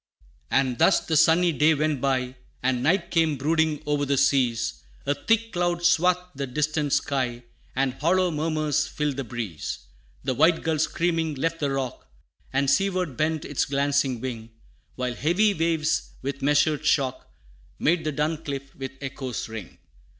[0.01, 0.47] IX.
[0.57, 5.13] "And thus the sunny day went by, And night came brooding o'er the seas; A
[5.13, 7.43] thick cloud swathed the distant sky,
[7.75, 9.85] And hollow murmurs filled the breeze.
[10.23, 12.09] The white gull screaming, left the rock,
[12.51, 14.49] And seaward bent its glancing wing,
[14.95, 17.31] While heavy waves, with measured shock,
[17.77, 19.77] Made the dun cliff with echoes ring.